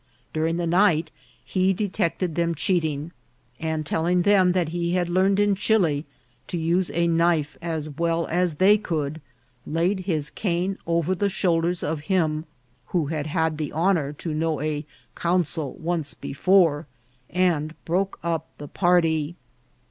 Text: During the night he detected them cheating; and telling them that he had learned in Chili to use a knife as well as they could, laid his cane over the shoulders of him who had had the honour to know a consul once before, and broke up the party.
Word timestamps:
During 0.33 0.57
the 0.57 0.65
night 0.65 1.11
he 1.45 1.73
detected 1.73 2.33
them 2.33 2.55
cheating; 2.55 3.11
and 3.59 3.85
telling 3.85 4.23
them 4.23 4.51
that 4.53 4.69
he 4.69 4.93
had 4.93 5.07
learned 5.09 5.39
in 5.39 5.53
Chili 5.53 6.07
to 6.47 6.57
use 6.57 6.89
a 6.95 7.05
knife 7.05 7.55
as 7.61 7.87
well 7.87 8.25
as 8.25 8.55
they 8.55 8.79
could, 8.79 9.21
laid 9.63 9.99
his 9.99 10.31
cane 10.31 10.79
over 10.87 11.13
the 11.13 11.29
shoulders 11.29 11.83
of 11.83 11.99
him 12.09 12.45
who 12.87 13.05
had 13.05 13.27
had 13.27 13.59
the 13.59 13.71
honour 13.73 14.11
to 14.13 14.33
know 14.33 14.59
a 14.59 14.87
consul 15.13 15.73
once 15.75 16.15
before, 16.15 16.87
and 17.29 17.75
broke 17.85 18.17
up 18.23 18.47
the 18.57 18.67
party. 18.67 19.35